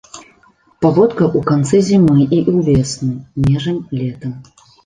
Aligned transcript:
Паводка 0.85 1.21
ў 1.37 1.39
канцы 1.51 1.77
зімы 1.89 2.25
і 2.39 2.41
ўвесну, 2.57 3.13
межань 3.47 3.81
летам. 4.01 4.31